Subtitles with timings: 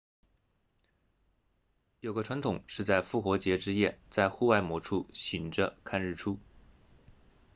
[1.99, 6.39] 有个传统是在复活节之夜在户外某处醒着看日出